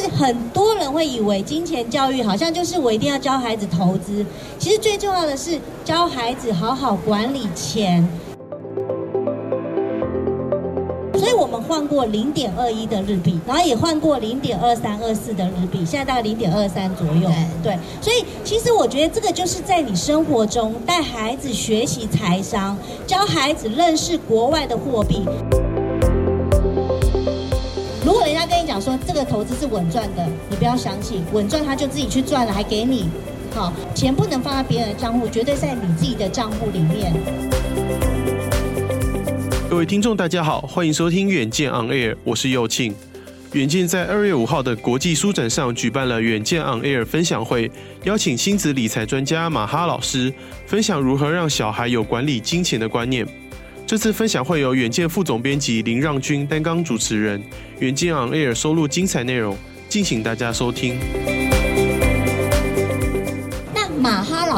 [0.00, 4.24] 实很多人会以为金钱教育好像就是我一定要教孩子投资，
[4.58, 8.08] 其实最重要的是教孩子好好管理钱。
[11.18, 17.30] 所以我们换过零点二一的日币，然后也换过零点二三、二四的日币，现在大概零点二三左右。
[17.62, 22.76] 对，所以其实我觉得这个就是在你生活中带孩子学习财商，
[23.06, 25.26] 教孩子认识国外的货币。
[28.10, 33.08] 如果人家跟你讲说这个投资是稳赚的，你不要相信，稳赚他就自己去赚了，还给你。
[33.54, 37.12] 好，钱不能放在别人的账户，绝对在你自己的账户里面。
[39.70, 42.92] 各位听众，大家好，欢迎收听远见 On Air，我是佑庆。
[43.52, 47.70] 远见在二月五号的国际书展上举办了远见 On Air 分享会，
[48.02, 50.34] 邀请亲子理财专家马哈老师
[50.66, 53.24] 分享如何让小孩有管理金钱的观念。
[53.90, 57.42] 这次分享会由远见副总编辑林让君担纲主持人，
[57.80, 61.39] 远见 On Air 收录精彩内容，敬请大家收听。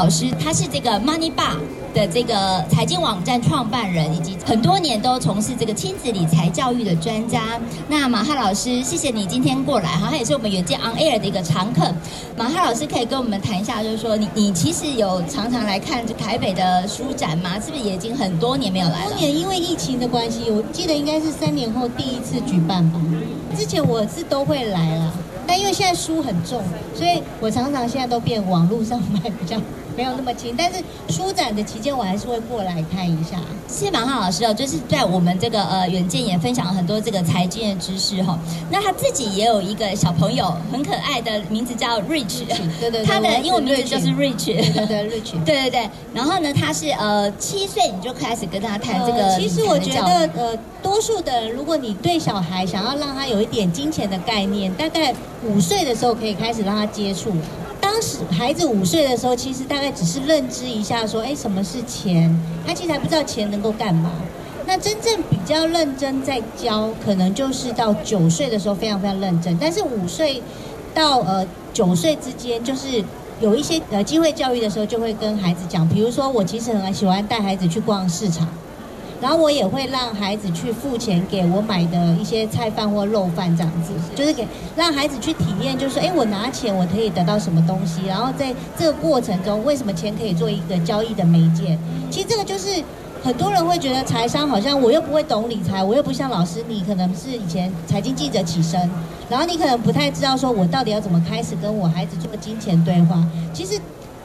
[0.03, 1.55] 老师他是这个 Money Bar
[1.93, 7.57] 的这个财经网站创办人，以及很多年都从事这个亲子理财教育的专家。
[7.87, 11.89] 那马哈老师，谢谢你今天过来哈，他也是我们远见 On Air 的一个常客。
[12.35, 17.57] 马哈老师可以跟我们谈一下，就是说你你其实有常常来看这台北的书展吗？
[17.57, 19.11] 是不是也已经很多年没有来了？
[19.11, 22.99] 多年，因为疫情的关系，我记得应该是三年后第一次举办吧。
[23.57, 25.13] 之前我是都会来了，
[25.47, 26.61] 但因为现在书很重，
[26.93, 29.55] 所以我常常现在都变网络上买比较。
[29.95, 33.39] 没有那么轻，但是书展的期间我还是会过来看一下。
[33.67, 38.39] 谢谢马浩老师哦，就是在我们这个呃远见也分享了很多这个财经的知识哈、哦。
[38.69, 45.89] 那他自己也有一个小朋友，很可爱的名字叫 Rich，对对对，他的英文名字就是 Rich，对对对，Rich， 对对对。
[46.13, 49.39] 然后呢，他是呃七岁你就开始跟他谈这个、呃。
[49.39, 57.31] 其实我觉得呃，多数的如果你对小孩想要让他有一点金钱的概念，大概五岁的时候可以开始让他接触。
[57.93, 62.35] 当时孩子五岁的时候，其实大概只是认知一下，说，哎，什么是钱？
[62.65, 64.09] 他其实还不知道钱能够干嘛。
[64.65, 69.55] 那真正比较认真在教，可能就是到九岁的时候非常非常认真。
[69.61, 70.41] 但是五岁
[70.91, 73.03] 到呃九岁之间，就是
[73.39, 78.47] 有一些呃机会教育的时候，就会跟孩子讲，比如说我其实很喜欢带孩子去逛市场。
[79.23, 84.45] 然后我也会让孩子去付钱给我买的一些菜饭或肉饭这样子，就是给
[84.75, 91.77] 让孩子去体验，就是说，哎，我拿钱我可以得到什么东西，然后在这个过程中，为什么钱可以做一个交易的媒介？
[92.11, 92.83] 其实这个就是
[93.23, 98.77] 很多人会觉得财商好像我又不会懂理财，我又不像老师，你可能是以前财经记者起身，
[99.29, 103.25] 然后你可能不太知道说我到底要怎么开始跟我孩子做金钱对话。
[103.53, 103.79] 其实，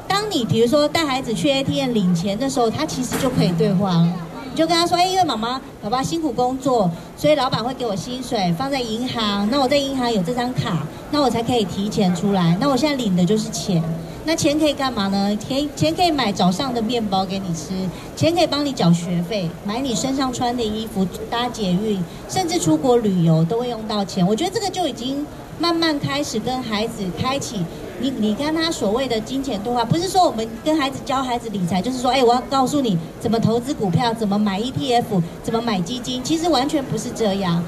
[0.09, 4.13] 当你比如说带孩子去 ATM 领钱的时候，他其实就可以对话了。
[4.59, 9.49] 就跟他说，哎，因为妈妈、爸爸辛苦工作，所以老板会给我薪水放在银行。
[9.53, 12.59] 那我在银行有这张卡，那我才可以提前出来。
[12.61, 13.81] 那我现在领的就是钱。
[14.29, 15.35] 那钱可以干嘛呢？
[15.37, 17.71] 钱钱可以买早上的面包给你吃，
[18.15, 24.27] 钱可以帮你缴学费，买你身上穿的衣服，搭捷运，甚至出国旅游都会用到钱。
[24.27, 25.27] 我觉得这个就已经
[25.59, 27.65] 慢慢开始跟孩子开启。
[28.01, 37.65] 你你跟他所谓的金钱对话，不是说我们跟孩子教孩子理财，就是说，哎，我要告诉你怎么投资股票，怎么买 ETF，怎么买基金，其实完全不是这样。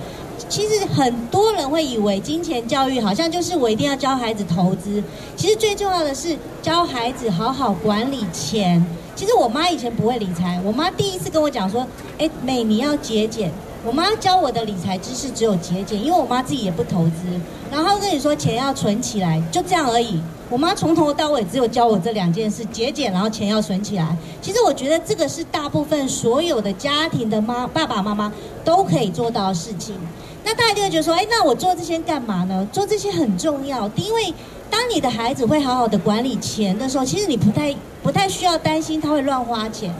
[0.48, 5.02] 其实很多人会以为金钱教育好像就是我一定要教孩子投资，
[5.36, 8.84] 其实最重要的是教孩子好好管理钱。
[9.14, 11.86] 其实我妈以前不会理财，我妈第一次跟我讲说，
[12.18, 13.50] 哎，美，你要节俭。
[13.82, 17.40] 我妈教我的理财知识只有节俭，因为我妈自己也不投资。
[17.70, 20.20] 然后跟你说钱要存起来，就这样而已。
[20.50, 24.14] 我妈从头到尾只有教我这两件事：节俭，然后钱要存起来。
[24.42, 28.30] 其实我觉得这个是大部分所有的家庭的妈爸爸妈妈
[28.64, 29.94] 都可以做到的事情。
[30.44, 32.66] 那大家就会觉得说，哎，那我做这些干嘛呢？
[32.72, 34.32] 做这些很重要，因为
[34.70, 39.94] 当你的孩子会好好的管理钱的时候，其实你不太不太需要担心他会乱花钱。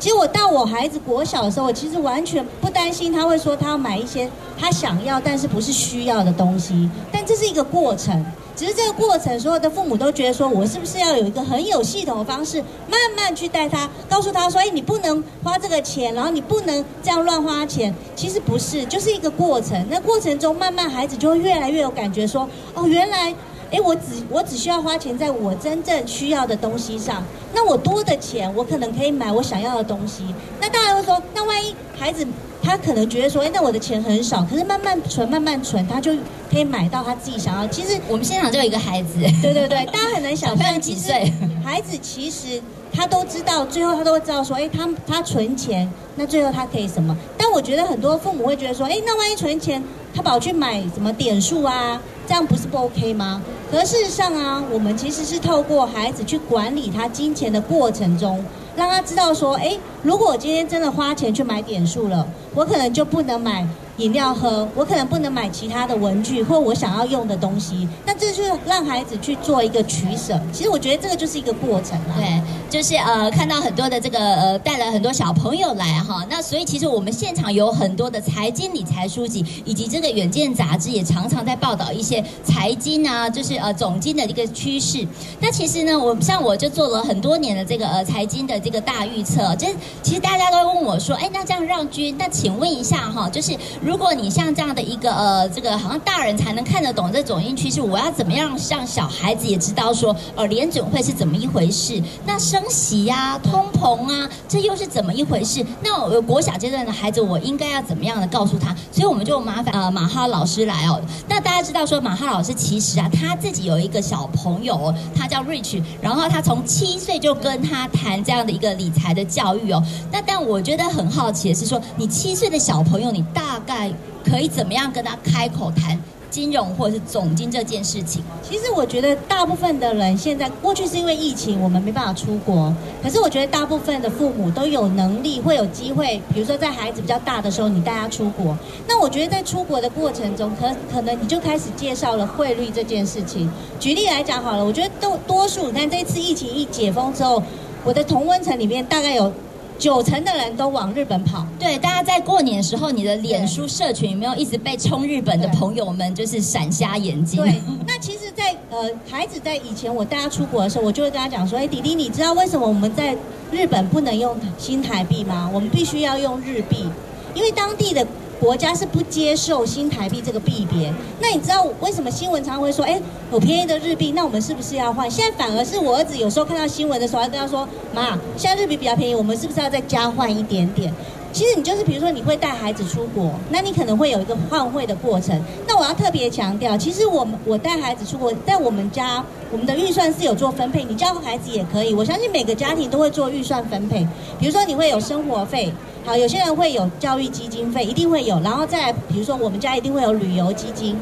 [0.00, 6.88] 其实我到我孩子国小的时候，我其实完全不担心他会说他要买一些他想要但是不是需要的东西。
[7.10, 8.24] 但这是一个过程，
[8.58, 12.60] 只是这个过程，所有的父母都觉得说，我是不是要有一个很有系统的方式，
[12.90, 17.94] 慢慢去带他，告诉他说，哎，你不能花这个钱，然后你不能这样乱花钱。
[18.16, 19.86] 其实不是，就是一个过程。
[19.88, 23.32] 那过程中，慢慢孩子就会越来越有感觉，说，哦，原来。
[23.70, 24.00] 哎，我只
[24.30, 27.22] 我只需要花钱在我真正需要的东西上。
[27.52, 30.34] 那我多的钱，我可能可以买我想要的东西。
[30.58, 32.26] 那大家会说，那万一孩子
[32.68, 36.12] 他可能觉得说，哎，那我的钱很少，可是慢慢存，慢慢存，他就
[36.50, 37.66] 可以买到他自己想要。
[37.68, 41.32] 其实我们现场就有一个孩子， 对对对， 大家很难想象几岁。
[41.64, 42.60] 孩子其实
[42.92, 47.16] 他都知道，最后他都会知道说，哎，他他存钱，那最后他可以什么？
[47.38, 49.82] 但我觉得很多父母会觉得说，哎，那万一存钱，
[50.14, 51.98] 他跑去买什么点数啊？
[52.26, 53.40] 这样不是不 OK 吗？
[53.70, 58.44] 可事实上啊，我们其实是透过孩子去管理他金钱的过程中，
[58.76, 63.66] 让他知道说，哎，如果我今天真的花钱去买点数了，我可能就不能买。
[63.98, 70.40] 饮料喝，我可能不能买其他的文具或我想要用的东西，那这就是让孩子去做一个取舍。
[70.52, 72.14] 其实我觉得这个就是一个过程啦。
[72.16, 72.40] 对，
[72.70, 85.04] 就是呃，看到很多的这个呃，带了很多小朋友来哈，那所以其实我们现场有很多的财经理财书籍，以及这个远见杂志也常常在报道一些财经啊，就是呃总经的一个趋势。
[85.40, 89.66] 那其实呢，我像我就做了很多年的这个呃财经的这个大预测，就
[90.02, 93.52] 其实大家都问我说，哎，那这样让均，那请问一下哈，就是。
[93.88, 102.02] 如果你像这样的一个呃，这个好像大人才能看得懂这种总经趋势，我要怎么样让小孩子也知道说，呃，联准会是怎么一回事？
[102.26, 105.64] 那升息呀、啊、通膨啊，这又是怎么一回事？
[105.82, 108.76] 那我国小阶段的孩子，我应该要怎么样的告诉他？
[108.92, 111.00] 所以我们就麻烦呃马哈老师来哦。
[111.26, 119.82] 那大家知道说，马哈老师其实啊，他自己有一个小朋友，他叫 Rich，然后他从七岁就跟他谈这样的一个理财的教育哦。
[120.12, 123.77] 那但我觉得很好奇的是说，你七岁的小朋友，你大概
[124.24, 125.98] 可以怎么样跟他开口谈
[126.30, 128.22] 金融或者是总经这件事情？
[128.42, 132.72] 其实我觉得大部分的人现在过去是因为疫情，我们没办法出国。
[133.02, 138.56] 可是我觉得大部分的父母都有能力，会有机会，比如说在孩子比较大的时候，你带他出国。
[138.86, 143.50] 那我觉得在出国的过程中，可可能你就开始介绍了汇率这件事情。
[143.80, 147.42] 举例来讲好了，我觉得都多数，你看这次疫情一解封之后，
[147.84, 149.32] 我的同温层里面大概有。
[149.78, 157.40] 九成的人都往日本跑，对，大家在过年的时候，你的脸书社群有没有一直被冲日本的朋友们就是闪瞎眼睛？
[157.40, 163.16] 对，那其实在，在呃，孩子在以前我带他出国的时候，我就会跟他讲说，哎，弟弟，你知道为什么我们在
[163.52, 165.48] 日本不能用新台币吗？
[165.54, 166.88] 我们必须要用日币，
[167.34, 168.06] 因为当地的。
[168.40, 173.00] 国家是不接受新台币这个币别，那你知道为什么新闻常常会说，哎，
[173.32, 175.10] 有便宜的日币，那我们是不是要换？
[175.10, 180.94] 现在反而是我儿子有时候看到新闻的时候，还跟他说，妈，现在日币比较便宜，我们是不是要再加换一点点？
[181.32, 185.40] 其实你就是比如说你会带孩子出国，那你可能会有一个换汇的过程。
[185.66, 189.22] 那我要特别强调，其实我们我带孩子出国，在我们家
[189.52, 191.94] 我们的预算是有做分配，你教孩子也可以。
[191.94, 194.06] 我相信每个家庭都会做预算分配，
[194.38, 195.72] 比如说你会有生活费。
[196.04, 200.96] 好，有些人会有教育基金费，一定会有，然后再来，比如说我们家一定会有旅游基金，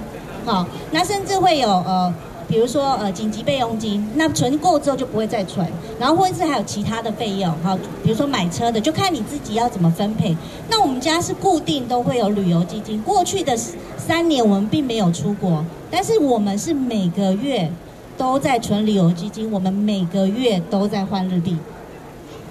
[0.45, 2.13] 好，那甚至会有呃，
[2.49, 5.67] 比如说呃紧急备用金，那存够之后就不会再存，
[5.99, 10.37] 然后或者是还有其他的费用，好，比如说买车的，就看你自己要怎么分配。
[10.71, 13.57] 那我们家是固定都会有旅游基金，过去的
[13.97, 17.71] 三年我们并没有出国，但是我们是每个月
[18.17, 21.57] 都在存旅游基金，我们每个月都在换日币。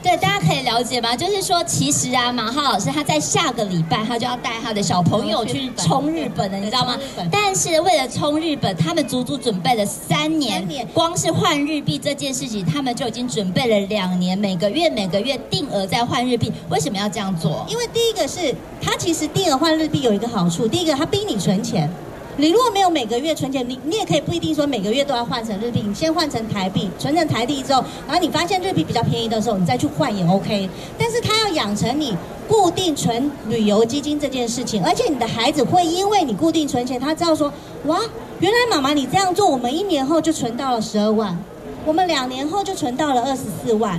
[0.05, 1.15] 对，大家可以了解吗？
[1.15, 6.95] 就是说，其实啊，马浩老师他在下个礼拜他就要带他的小朋友去冲日本了，你知道吗？
[7.31, 10.63] 但是为了冲日本，他们足足准备了三年，
[10.93, 16.53] 光是换日币这件事情，他们就已经准备了两年，每个月每个月定额在换日币。
[16.69, 17.65] 为什么要这样做？
[17.67, 21.89] 因为第一个是他其实定额换日币有一个好处，第一个他逼你存钱。
[22.37, 30.69] 你如果没有每个月存钱，你你也可以不一定说每个月都要换成日币，你先换成台币，存成台币之后，然后你发现日币比较便宜的时候，你再去换也 OK。
[30.97, 32.13] 但是他要养成你
[32.45, 37.49] 固定存旅游基金这件事情，而且你的孩子会因为你固定存钱，他知道说，
[37.85, 38.01] 哇，
[38.41, 41.37] 原来妈妈你这样做，我们一年后就存到了十二万，
[41.85, 43.97] 我们两年后就存到了二十四万。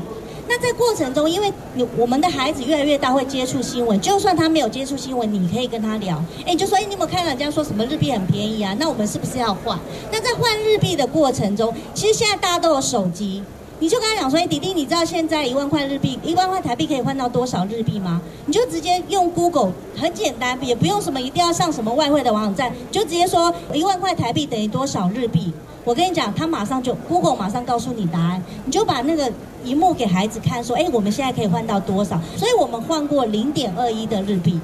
[0.49, 4.01] 那在过程中，因为你我们的孩子越来越大，会接触新闻。
[4.01, 6.17] 就算他没有接触新闻，你可以跟他聊。
[6.47, 8.77] 哎，你就说，哎，你有没有看到人家说什么日币很便宜啊？
[8.79, 9.79] 那我们是不是要换？
[10.13, 13.43] 那在换日币的过程中，其实现在大家都有手机，
[13.81, 18.23] 你就跟他讲说，哎，弟弟，你知道现在一万块日币，一万块台币可以换到多少日币吗？
[18.47, 25.53] 你就直接用 Google，很简单，也不用什么一定要上什么外汇的网站，就直接说一万块台币等于多少日币。
[25.87, 29.33] 我跟你讲，他马上就 Google 马上告诉你答案，你就把那个。
[29.65, 34.61] 荧幕给孩子看，说：“哎，我们现在可以换到多少？”所以我们换过零点二一的日币，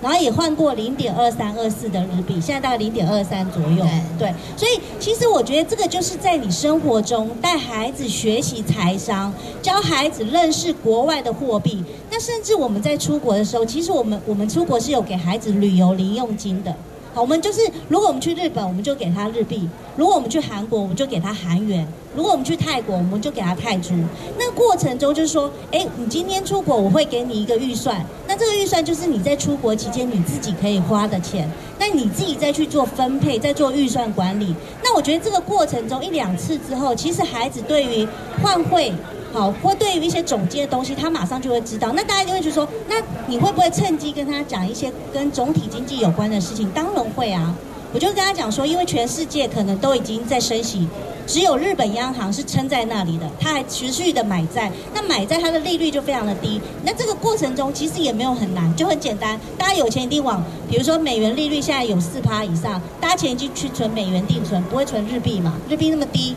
[0.00, 3.84] 然后也换过零点二三、二四的日币，现在大概零点二三左右。
[4.16, 11.82] 对，所以其实我觉得这个就是在你生活中带孩子学习财商，教孩子认识国外的货币。
[12.08, 16.72] 那甚至我们在出国的时候，其实我们我们出国是有给孩子旅游零用金的。
[17.20, 21.82] 我们就是，如果我们去日本，我们就给他日币；如果我们去韩国，我们就给他韩元；
[22.14, 23.94] 如果我们去泰国，我们就给他泰铢。
[24.38, 28.04] 那过程中就是说，哎，你今天出国，我会给你一个预算。
[28.28, 31.50] 那这个预算就是你在出国期间你自己可以花的钱。
[31.78, 34.54] 那你自己再去做分配，再做预算管理。
[34.82, 38.06] 那我觉得这个过程中一两次之后，其实孩子对于
[38.42, 38.92] 换汇。
[39.36, 41.92] 好，或对于一些总结的东西，他马上就会知道。
[41.92, 46.70] 那大家就会去说，那你会不会趁机跟他讲一些跟总体经济有关的事情？
[46.70, 47.54] 当然会啊。
[47.92, 50.88] 我就跟他讲说，因为全世界可能都已经在升息，
[51.26, 56.58] 只有日本央行是撑在那里的，他还持续的买债，那买债它的利率就非常的低。
[56.82, 65.52] 那这个过程中其实也没有很难，就很简单，大家有钱一定往，比如说美元利率现在有四趴以上，大家钱已经去存美元定存，不会存日币嘛？
[65.68, 66.34] 日币那么低，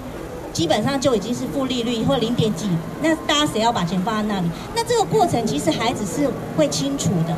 [0.59, 2.67] 基本上就已经是负利率或零点几，
[3.01, 4.47] 那大家谁要把钱放在那里？
[4.75, 7.33] 那这个过程其实孩子是会清楚的。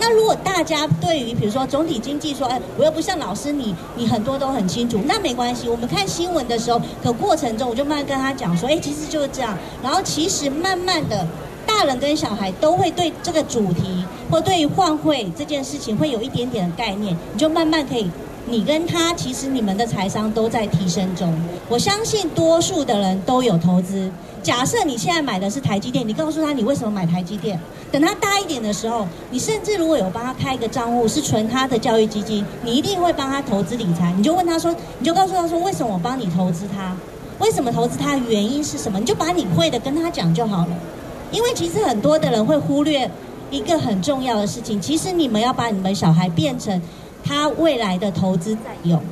[0.00, 5.68] 那如果大家对于比如说总体经济说，哎，我又不像老师你，你很多都很清楚，那没关系。
[5.68, 9.56] 我们看新闻的时候，可过程中我就慢慢跟他讲说，哎，其实就是这样。
[9.80, 11.24] 然后其实慢慢的，
[11.64, 18.10] 大人跟小孩都会对这个主题或对于换汇这件事情会有一点点的概念，你就慢慢可以，
[18.46, 21.32] 你跟他其实你们的财商都在提升中。
[21.68, 24.10] 我相信多数的人都有投资。
[24.42, 27.58] 假设你现在买的是台积电，你告诉他你为什么买台积电？
[27.90, 34.12] 等他大一点的时候，你甚至如果有帮他开一个账户是存他的教育基金，你一定会帮他投资理财。
[34.14, 36.94] 你就问他说，你就告诉他说，为什么我帮你投资他？
[37.38, 38.16] 为什么投资他？
[38.18, 39.00] 原因是什么？
[39.00, 40.76] 你就把你会的跟他讲就好了。
[41.32, 43.10] 因为其实很多的人会忽略
[43.50, 46.80] 一个很重要的事情，其实你们要把你们小孩变成
[47.24, 49.02] 他未来的投资在用，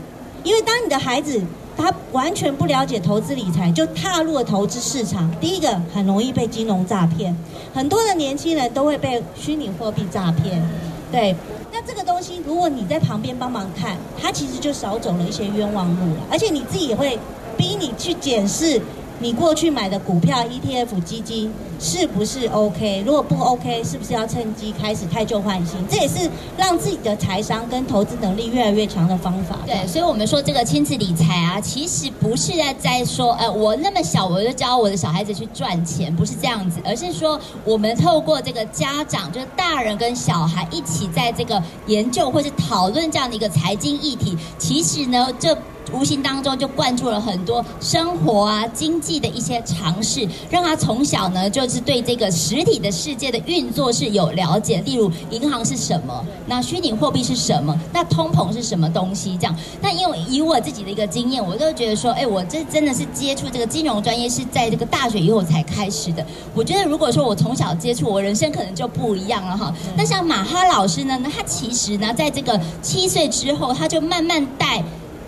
[0.44, 1.42] 因为当你的孩子。
[1.74, 5.28] 他完全不了解投资理财，就踏入了投资市场。
[5.40, 7.34] 第一个很容易被金融诈骗，
[7.72, 10.62] 很多的年轻人都会被虚拟货币诈骗。
[11.10, 11.34] 对，
[11.72, 17.18] 那这个东西如果你在旁边帮忙看，他其实就少走了一些冤枉路了，而且你自己也会
[17.56, 18.78] 逼你去检视。
[19.22, 21.48] 你过去买的股票、ETF、基金
[21.78, 23.04] 是不是 OK？
[23.06, 25.78] 如果不 OK，是不是要趁机开始汰旧换新？
[25.88, 29.60] 这也是让自己的财商跟投资能力越来越强的方法。
[29.64, 45.56] 对，所以我们说这个亲子理财啊，其实不是在在说，呃，我那么小我就教我的小孩子去赚钱，不是这样子，而是说我们透过这个家长，就是大人跟小孩一起在这个研究或是讨论这样的一个财经议题，其实呢，这。
[45.92, 54.80] 无形当中就灌注了很多生活啊、经济的一些常识，让他从小呢就是对这个实体的世界的运作是有了解。
[54.86, 59.36] 例如银行是什么，那虚拟货币是什么，那通膨是什么东西？
[59.36, 66.24] 这样，那因为以我自己的一个经验，我就觉得说，哎，我这真的是接触这个金融专业是在这个大学以后才开始的。
[66.54, 69.72] 我觉得如果说我从小接触，我人生可能就不一样了哈。
[69.96, 74.82] 那像马哈老师呢，那他其实呢，在这个七岁之后，他就慢慢带。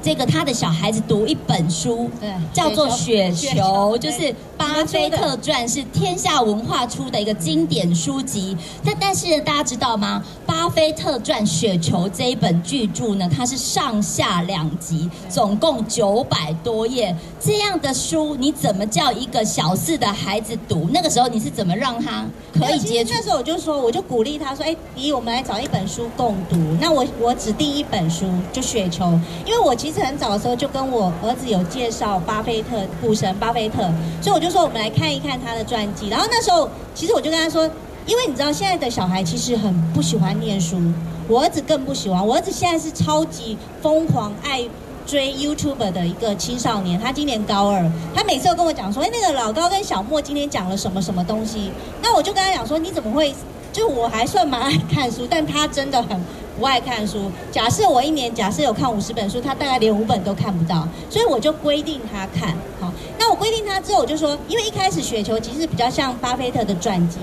[0.04, 8.54] 这个他的小孩子读一本书，对，叫做《雪球》，就是巴菲特传，是天下文化出的一个经典书籍。
[8.84, 10.22] 但但是大家知道吗？
[10.44, 17.16] 巴菲特传《雪球》这一本巨著呢，它是上下两集，总共九百多页。
[17.40, 20.86] 这样的书，你怎么叫一个小四的孩子读？
[20.92, 23.12] 那个时候你是怎么让他可以接触？
[23.14, 26.56] 那时候我就说，我就鼓励他说：“哎，姨，我们来找一本书共读。
[26.78, 29.04] 那我我指定一本书，就《雪球》，
[29.46, 29.93] 因为我其实。
[29.94, 33.88] 是很早的时候就跟我儿子有介绍巴菲特股神巴菲特，
[34.20, 36.08] 所以我就说我们来看一看他的传记。
[36.08, 37.70] 然后那时候其实我就跟他说，
[38.04, 40.80] 因为你知道现在的小孩其实很不喜欢念书，
[41.28, 42.26] 我儿子更不喜欢。
[42.26, 44.64] 我儿子现在是超级疯狂爱
[45.06, 51.70] 追 YouTube 的一个青少年，他今年高二，他每次都跟我讲说，哎，那个老高跟小莫今天讲了什么什么东西。
[52.02, 53.32] 那我就跟他讲说，你怎么会？
[53.72, 56.20] 就我还算蛮爱看书，但他真的很。
[56.58, 57.30] 不爱看书。
[57.50, 62.56] 假设我一年假设有看五十本书，他大概连五本都看不到，所以我就规定他看。
[62.80, 67.18] 好，那我规定他之后，我就说，因为一开始雪球其实比较像巴菲特的传记，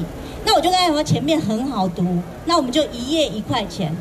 [0.45, 2.03] 那我就跟他说前面很好读，
[2.45, 3.95] 那我们就一页一块钱。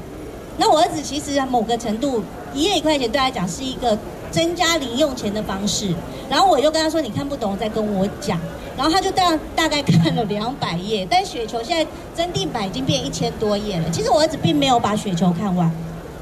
[0.59, 2.23] 那我儿子其实某个程度，
[2.53, 3.97] 一页一块钱对他讲是一个
[4.31, 5.95] 增加零用钱的方式。
[6.29, 8.39] 然后我就跟他说，你看不懂再跟我讲。
[8.77, 13.91] 然后他就大大概看了两百页，但雪球现在增订版已经变一千多页了。
[13.91, 15.71] 其实我儿子并没有把雪球看完，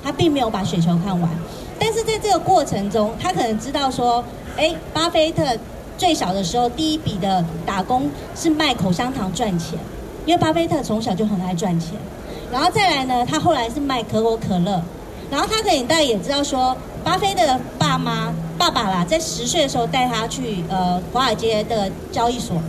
[0.03, 1.31] 他并没有把雪球看完。
[1.79, 4.25] 但是在这个过程中，他可能知道说，
[4.57, 5.45] 哎，巴菲特
[5.97, 9.79] 最小的时候第一笔的打工是卖口香糖赚钱，
[10.27, 11.91] 因为巴菲特从小就很爱赚钱。
[12.51, 14.83] 然后再来呢，他后来是卖可口可乐。
[15.31, 16.75] 然后他可能大概也知道说，
[17.05, 18.33] 巴菲特的爸妈。
[18.59, 22.61] 爸爸啦，在十岁的时候带他去呃华尔街的交易所，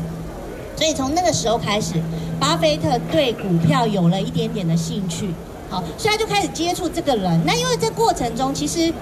[0.75, 1.95] 所以从那个时候开始，
[2.39, 5.33] 巴菲特对股票有了一点点的兴趣，
[5.67, 7.41] 好，所以他就开始接触这个人。
[7.43, 8.93] 那因为这过程中，其实。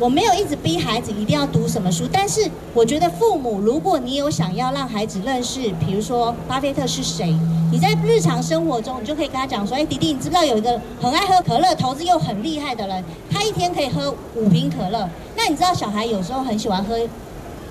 [0.00, 7.36] 我没有一直逼孩子一定要读什么书，但是我觉得父母，如果你有想要让孩子认识，比如说巴菲特是谁，
[7.70, 13.04] 你在日常生活中，你就可以跟他讲说：“哎，弟弟，你知不知道有一个很爱喝可乐、投资又很厉害的人？
[13.30, 15.06] 他一天可以喝五瓶可乐。
[15.36, 16.98] 那你知道小孩有时候很喜欢喝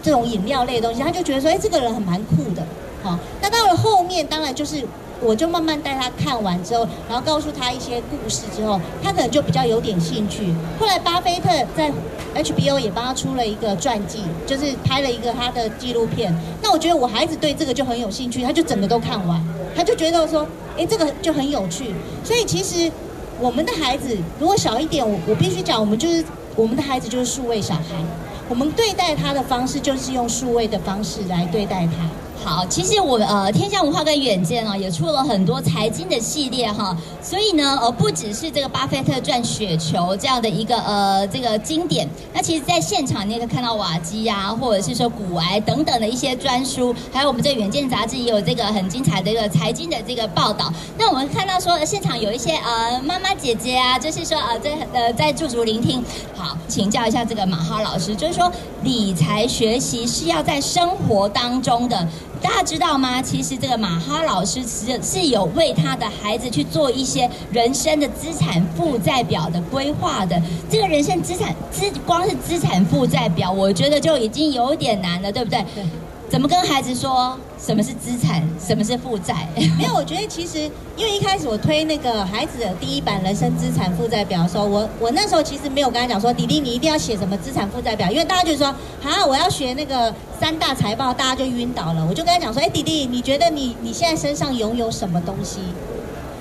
[0.04, 2.64] 这种饮料类的东西，他就觉得说：哎，这个人很蛮酷的。
[3.02, 4.86] 好，那到了后面，当然就是
[5.22, 10.54] 我就慢慢带他看完之后，然后告诉他一些故事之后，他可能就比较有点兴趣。
[10.80, 11.92] 后来巴菲特在
[12.36, 16.34] HBO 也帮他出了一个传记，就是拍了一个他的纪录片。
[16.62, 19.44] 那我觉得我孩子对这个就很有兴趣，他就整个都看完，
[19.76, 20.48] 他就觉得说，
[20.78, 21.94] 哎，这个就很有趣。
[22.24, 22.92] 所以其实
[23.40, 26.24] 我们的孩子如果小一点，我我必须讲，我们就是
[26.56, 27.82] 我们的孩子就是数位小孩，
[28.48, 32.10] 我们对待他的方式就是用数位的方式来对待他。
[32.44, 50.74] 好，其实我呃，天下文化跟远见啊，也出了很多财经的系列哈，所以呢，呃，不只是这个巴菲特赚雪球这样的一个呃这个经典，那其实在现场你也可以看到瓦基呀，或者是说股癌等等的一些专书，还有我们这远见杂志也有这个很精彩的一个财经的这个报道。
[50.98, 56.04] 那我们看到说现场有一些呃妈妈姐姐啊，就是说呃在呃在驻足聆听。
[56.36, 58.50] 好，请教一下这个马哈老师，就是说
[58.82, 62.08] 理财学习是要在生活当中的。
[62.42, 63.22] 大家知道吗？
[63.22, 70.42] 其实这个马哈老师是是有为他的孩子去做一些人生的资产负债表的规划的。
[70.70, 75.64] 这个人生资产资光是资产负债表，我觉得就已经有点难了，对不对？
[75.76, 75.84] 对。
[76.30, 79.48] 怎么跟孩子说什么是资产，什么是负债？
[79.78, 80.60] 没有，我觉得其实
[80.96, 88.68] 因为一开始我推那个孩子的第一版人生资产负债表的时候，我我那时候其实没有跟他讲说，迪迪你一定要写什么资产负债表，因为大家就说
[89.04, 92.06] 啊，我要学那个三大财报，大家就晕倒了。
[92.08, 95.60] 我就跟他讲说，哎，迪迪，你觉得你你现在身上拥有什么东西？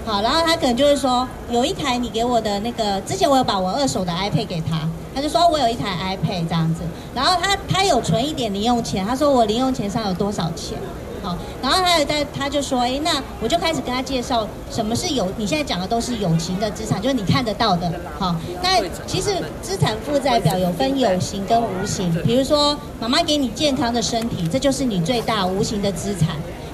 [0.05, 4.89] 好，然后他可能就会说，有一台你给我的那个，之前我有把我二手的 iPad 给他，
[5.19, 6.83] 他就说我有一台 iPad 这样子，
[7.13, 10.79] 然后他他有存一点零用钱，他说我零用钱上有多少钱，
[11.21, 18.33] 好，然后他有在他就说，哎，那我就开始跟他介绍什么是有，你现在讲的都是有形的资产，就是你看得到的，好，
[18.63, 26.29] 那其实资产负债表有分有形跟无形，比如说妈妈给你健康的身体，这就是你最大无形的资产。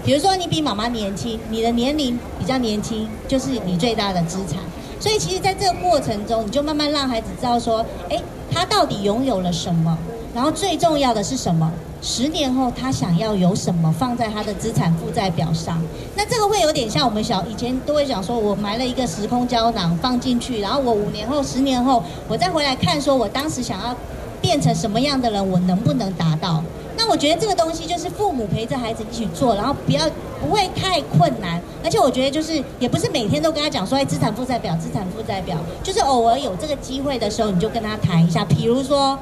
[0.05, 4.59] 比如说，你比妈妈年轻，你的年龄比较年轻，就是你最大的资产。
[5.01, 8.23] 所以，其实，在这个过程中，你就慢慢让孩子知道说，诶，
[8.55, 9.99] 他到底拥有了什么，
[10.33, 11.69] 然后最重要的是什么？
[12.01, 15.83] 十年后他想要有什么放在他的资产负债表上？
[16.15, 23.97] 那这个会有点像我们小以前都会讲说，我埋了一个时空胶囊放进去，然后我五年后、十年后，我再回来看，说我当时想要
[24.41, 26.63] 变成什么样的人，我能不能达到？
[27.05, 30.09] 那我觉得这个东西就是父母陪着孩子一起做，然后不要
[30.41, 39.19] 不会太困难，而且我觉得就是也不是每天都跟他讲说，哎，资产负债表，资产负债表，就是偶尔有这个机会的时候，你就跟他谈一下，比如说。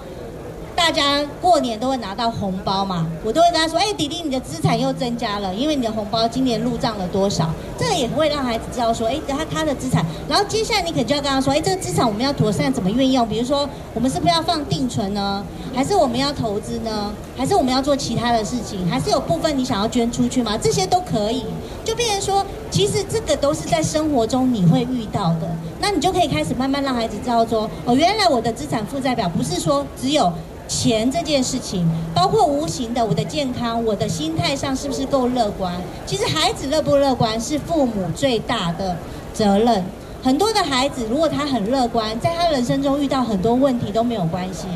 [0.75, 13.27] 大家过年都会拿到红包嘛，我都会跟他说：“哎，弟弟，你的资产又增加了，因为你的红包今年入账了多少？”这个也会让孩子知道说：“哎，他他的资产。”然后接下来你可能就要跟他说：“哎，这个资产我们要妥善怎么运用？
[13.29, 15.45] 比如说，我们是不是要放定存呢？
[15.75, 17.13] 还是我们要投资呢？
[17.37, 18.89] 还是我们要做其他的事情？
[18.91, 20.59] 还是有部分你想要捐出去吗？
[20.59, 21.45] 这些都可以。
[21.85, 25.49] 就变成说，其实这个都是在生活中你会遇到的，
[25.81, 30.33] 那你就可以开始慢慢让孩子知道说：哦，原来我的资产负债表不是说只有。”
[30.73, 35.75] 钱这件事情，包括无形的，我的健康，我的心态上是不是够乐观？
[36.07, 38.97] 其实孩子乐不乐观是父母最大的
[39.35, 39.85] 责任。
[40.23, 44.67] 很多的孩子，如果他很乐观，在他人生中遇到很多问题都没有关系。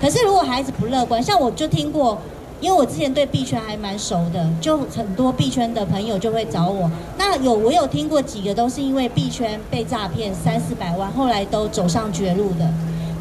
[0.00, 2.18] 可是如果孩子不乐观，像我就听过，
[2.60, 6.90] 因为我之前对币圈还蛮熟的，就很多币圈的朋友就会找我。
[7.18, 12.68] 那有我有听过几个都是因为币圈被诈骗三四百万，后来都走上绝路的。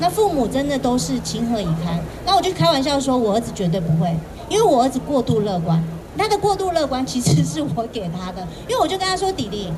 [0.01, 1.97] 那父母真的都是情何以堪？
[2.25, 4.13] 那我就开玩笑说，我儿子绝对不会，
[4.49, 5.81] 因为我儿子过度乐观。
[6.17, 9.71] 他的过度乐观其实是我给他的，因为我就跟他说：“弟弟，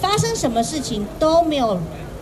[0.00, 1.78] 发生什么事情都没有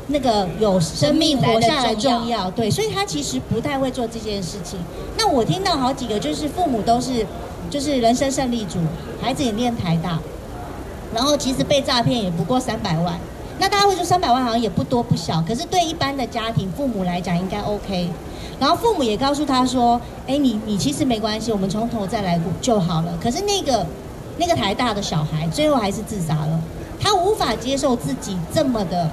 [0.09, 4.79] 那个有生命活下来重要。”对，所以他其实不太会做这件事情。
[5.17, 7.27] 那我听到好几个就是父母都是
[7.71, 8.79] 就是人生胜利组，
[9.23, 10.19] 孩子也念台大，
[11.15, 13.19] 然后其实被诈骗也不过三百万。
[13.59, 18.09] 那大家会说三百万好像也不多不小，可是对一般的家庭父母来讲应该 OK。
[18.59, 23.85] 然后父母也告诉他说：“哎，你你其实没关系，我们从头再来就好了。”可是那个
[24.39, 26.61] 那个台大的小孩最后还是自杀了，
[27.01, 29.11] 他无法接受自己这么的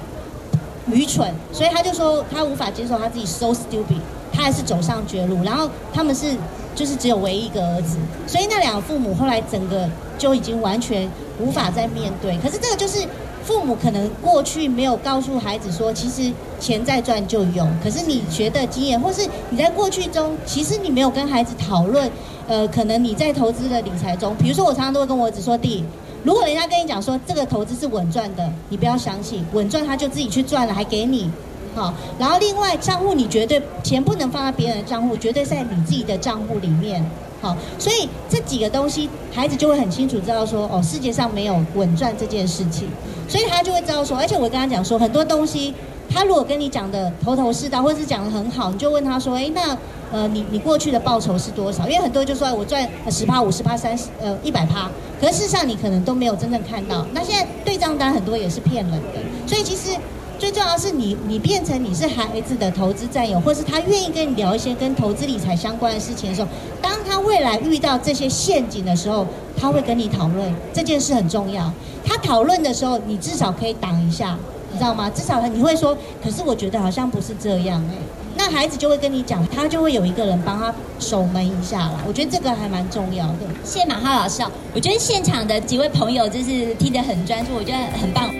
[0.86, 4.00] 愚蠢，所以他就说他无法接受他自己 so stupid，
[4.32, 5.42] 他还是走上绝路。
[5.42, 6.36] 然后他们是
[6.74, 12.38] 就是只有唯一一个儿子，所以那两个父母后来整个就已经完全无法再面对。
[12.38, 13.06] 可是这个就是。
[13.44, 17.66] 父母可能过去没有告诉孩子说，其实钱再赚就有。
[17.82, 22.10] 可是你学的经验，或是你在过去中，其实你没有跟孩子讨论。
[22.46, 25.84] 呃，可能你在投资的理财中，比如说我常常都会跟我儿子说：“弟，
[26.24, 31.30] 如果人家跟你讲说这个投资是稳赚的，你不要相信，稳赚他就自己去赚了，还给你。
[31.76, 37.08] 好，然后另外账户你绝对钱不能放在别人的账户，绝对在你自己的账户里面。
[37.40, 42.88] 好，所以这几个东西，孩子就会很清楚知道说，哦，世界上没有稳赚这件事情，
[43.30, 45.72] 所以他就会知道说，而且我跟他讲说，很多东西，
[46.12, 49.78] 他如果跟你讲的头头是道，或者是讲的很好，你就问他说，哎，那
[50.10, 51.88] 呃，你你过去的报酬是多少？
[51.88, 54.90] 因为很多人就说，我赚十趴、五十趴、三十呃一百趴，
[55.20, 57.06] 可是事实上你可能都没有真正看到。
[57.12, 59.96] 那现在对账单很多也是骗人的，所以其实。
[60.40, 66.48] 最重要的是你，你变成你是孩子的投资战友，或是他愿意跟你聊一些跟投资理财相关的事情的时候，
[66.80, 71.70] 当他未来遇到这些陷阱的时候，他会跟你讨论这件事很重要。
[72.02, 74.34] 他讨论的时候，你至少可以挡一下，
[74.72, 75.10] 你知道吗？
[75.10, 77.96] 至少你会说，可是我觉得好像不是这样哎。
[78.34, 82.00] 那孩子就会跟你讲，他就会有一个人帮他守门一下了。
[82.08, 83.40] 我觉得这个还蛮重要的。
[83.62, 88.32] 谢谢马哈老师啊，我觉得现场的几位朋友就是听得很专注，我觉得很棒。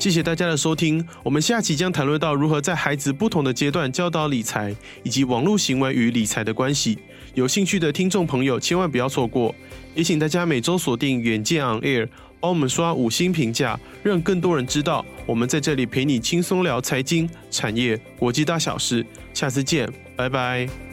[0.00, 6.98] 谢谢大家的收听，我们下期将谈论到如何在孩子不同的阶段教导理财，以及网络行为与理财的关系。
[7.34, 9.54] 有兴趣的听众朋友千万不要错过，
[9.94, 12.08] 也请大家每周锁定远见 On Air，
[12.40, 19.04] 帮我们刷五星评价，让更多人知道我们在这里陪你轻松聊财经、产业、国际大小事。
[19.34, 19.86] 下次见，
[20.16, 20.89] 拜拜。